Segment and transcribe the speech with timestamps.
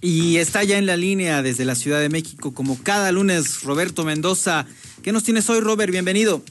[0.00, 4.04] Y está ya en la línea desde la Ciudad de México, como cada lunes, Roberto
[4.04, 4.66] Mendoza.
[5.02, 5.90] ¿Qué nos tienes hoy, Robert?
[5.90, 6.42] Bienvenido.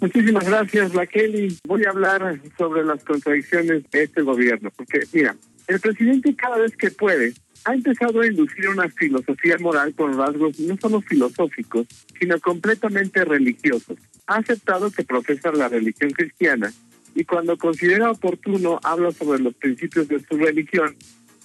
[0.00, 1.56] Muchísimas gracias, Kelly.
[1.66, 5.34] Voy a hablar sobre las contradicciones de este gobierno, porque mira,
[5.66, 7.32] el presidente cada vez que puede
[7.64, 11.86] ha empezado a inducir una filosofía moral con rasgos no solo filosóficos,
[12.20, 13.96] sino completamente religiosos.
[14.26, 16.70] Ha aceptado que profesa la religión cristiana
[17.14, 20.94] y cuando considera oportuno habla sobre los principios de su religión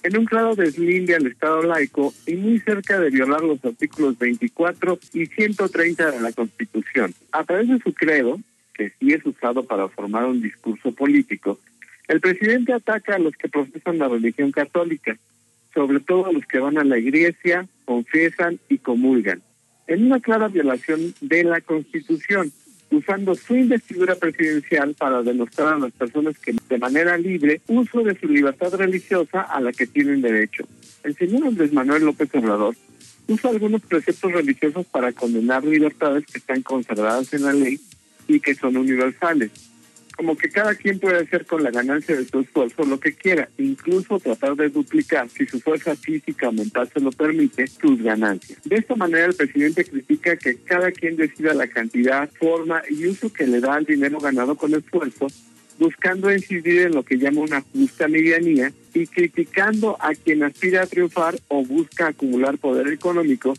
[0.02, 4.98] en un claro deslinde al Estado laico y muy cerca de violar los artículos 24
[5.12, 7.14] y 130 de la Constitución.
[7.32, 8.40] A través de su credo,
[8.74, 11.58] que sí es usado para formar un discurso político,
[12.08, 15.16] el presidente ataca a los que profesan la religión católica,
[15.74, 19.42] sobre todo a los que van a la iglesia, confiesan y comulgan,
[19.86, 22.52] en una clara violación de la Constitución
[22.90, 28.18] usando su investidura presidencial para demostrar a las personas que de manera libre uso de
[28.18, 30.64] su libertad religiosa a la que tienen derecho.
[31.04, 32.74] El señor Andrés Manuel López Obrador
[33.28, 37.80] usa algunos preceptos religiosos para condenar libertades que están consagradas en la ley
[38.26, 39.69] y que son universales
[40.20, 43.48] como que cada quien puede hacer con la ganancia de su esfuerzo lo que quiera,
[43.56, 48.60] incluso tratar de duplicar, si su fuerza física mental se lo permite, sus ganancias.
[48.64, 53.32] De esta manera el presidente critica que cada quien decida la cantidad, forma y uso
[53.32, 55.28] que le da al dinero ganado con esfuerzo,
[55.78, 60.86] buscando incidir en lo que llama una justa medianía y criticando a quien aspira a
[60.86, 63.54] triunfar o busca acumular poder económico,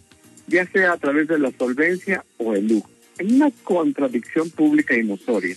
[0.46, 2.88] ya sea a través de la solvencia o el lujo.
[3.18, 5.56] En una contradicción pública y notoria.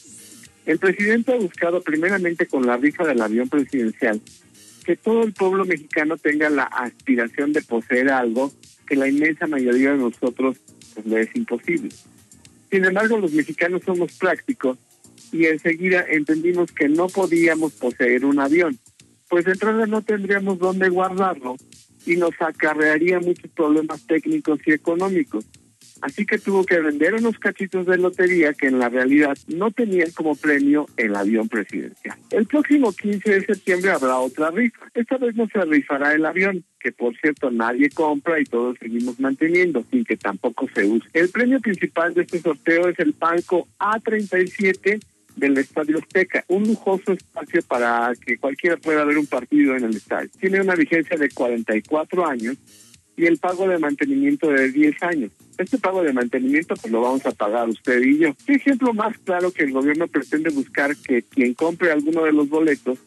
[0.67, 4.21] El presidente ha buscado primeramente con la rifa del avión presidencial
[4.85, 8.53] que todo el pueblo mexicano tenga la aspiración de poseer algo
[8.87, 10.59] que la inmensa mayoría de nosotros
[10.95, 11.89] pues, le es imposible.
[12.71, 14.79] Sin embargo, los mexicanos somos prácticos
[15.33, 18.79] y enseguida entendimos que no podíamos poseer un avión,
[19.29, 21.57] pues de entrada no tendríamos dónde guardarlo
[22.07, 25.47] y nos acarrearía muchos problemas técnicos y económicos.
[26.05, 30.11] Así que tuvo que vender unos cachitos de lotería que en la realidad no tenían
[30.11, 32.19] como premio el avión presidencial.
[32.31, 34.87] El próximo 15 de septiembre habrá otra rifa.
[34.93, 39.19] Esta vez no se rifará el avión, que por cierto nadie compra y todos seguimos
[39.19, 41.09] manteniendo, sin que tampoco se use.
[41.15, 45.01] El premio principal de este sorteo es el palco A37
[45.37, 49.97] del Estadio Azteca, un lujoso espacio para que cualquiera pueda ver un partido en el
[49.97, 50.29] estadio.
[50.39, 52.59] Tiene una vigencia de 44 años
[53.17, 55.31] y el pago de mantenimiento de 10 años.
[55.59, 58.35] Este pago de mantenimiento pues lo vamos a pagar usted y yo.
[58.47, 62.49] ¿Qué ejemplo más claro que el gobierno pretende buscar que quien compre alguno de los
[62.49, 62.99] boletos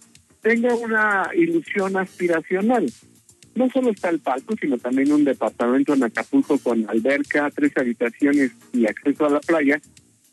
[0.42, 2.92] tenga una ilusión aspiracional?
[3.56, 8.52] No solo está el palco, sino también un departamento en Acapulco con alberca, tres habitaciones
[8.72, 9.82] y acceso a la playa,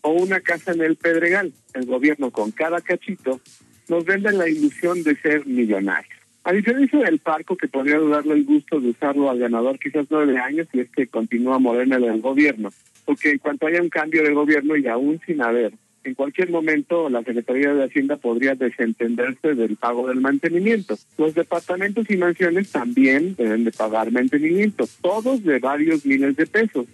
[0.03, 1.53] o una casa en el Pedregal.
[1.73, 3.41] El gobierno con cada cachito
[3.89, 6.24] nos vende la ilusión de ser millonarios.
[6.45, 10.39] A diferencia del parco, que podría darle el gusto de usarlo al ganador quizás nueve
[10.39, 12.71] años, y es que continúa Morena en el gobierno,
[13.07, 15.73] porque en cuanto haya un cambio de gobierno y aún sin haber,
[16.05, 20.99] en cualquier momento la Secretaría de Hacienda podría desentenderse del pago del mantenimiento.
[21.17, 26.87] Los departamentos y mansiones también deben de pagar mantenimiento, todos de varios miles de pesos,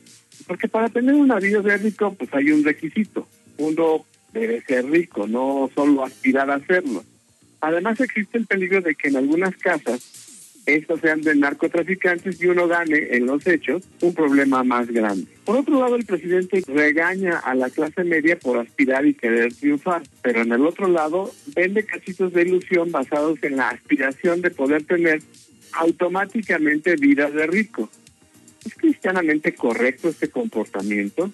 [0.46, 3.26] porque para tener una vida de rico, pues hay un requisito.
[3.58, 7.02] Uno debe ser rico, no solo aspirar a serlo.
[7.60, 10.30] Además existe el peligro de que en algunas casas
[10.66, 15.26] estos sean de narcotraficantes y uno gane en los hechos un problema más grande.
[15.44, 20.02] Por otro lado, el presidente regaña a la clase media por aspirar y querer triunfar,
[20.22, 24.84] pero en el otro lado vende cachitos de ilusión basados en la aspiración de poder
[24.84, 25.22] tener
[25.72, 27.88] automáticamente vida de rico.
[28.64, 31.30] ¿Es cristianamente correcto este comportamiento?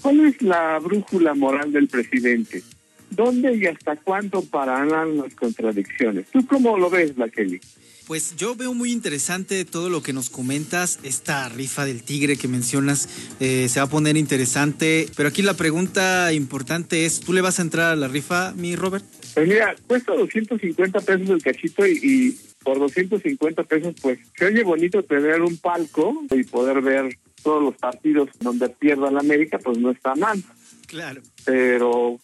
[0.00, 2.62] ¿Cuál es la brújula moral del presidente?
[3.10, 6.26] ¿Dónde y hasta cuándo pararán las contradicciones?
[6.30, 7.60] ¿Tú cómo lo ves, la Kelly?
[8.06, 12.48] Pues yo veo muy interesante todo lo que nos comentas, esta rifa del tigre que
[12.48, 17.40] mencionas, eh, se va a poner interesante, pero aquí la pregunta importante es, ¿tú le
[17.40, 19.04] vas a entrar a la rifa, mi Robert?
[19.34, 24.62] Pues mira, cuesta 250 pesos el cachito y, y por 250 pesos pues se oye
[24.62, 29.78] bonito tener un palco y poder ver todos los partidos donde pierda la América, pues
[29.78, 30.42] no está mal.
[30.86, 31.22] Claro.
[31.44, 32.18] Pero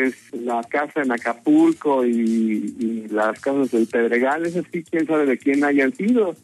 [0.00, 5.38] pues la casa en Acapulco y, las casas del Pedregal, es así, quién sabe de
[5.38, 6.34] quién hayan sido,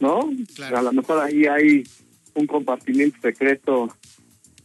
[0.00, 0.30] ¿no?
[0.74, 1.84] A lo mejor ahí hay
[2.34, 3.94] un compartimiento secreto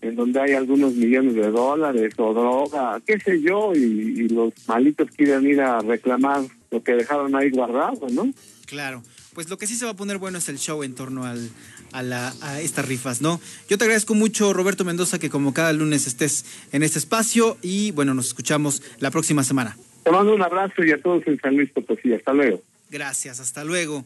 [0.02, 4.54] en donde hay algunos millones de dólares o droga, qué sé yo, y, y los
[4.68, 8.32] malitos quieren ir a reclamar lo que dejaron ahí guardado, ¿no?
[8.66, 9.04] Claro.
[9.34, 11.50] Pues lo que sí se va a poner bueno es el show en torno al,
[11.92, 13.40] a, la, a estas rifas, ¿no?
[13.70, 17.92] Yo te agradezco mucho, Roberto Mendoza, que como cada lunes estés en este espacio y
[17.92, 19.78] bueno, nos escuchamos la próxima semana.
[20.04, 22.14] Te mando un abrazo y a todos en San Luis Potosí.
[22.14, 22.62] Hasta luego.
[22.90, 24.04] Gracias, hasta luego.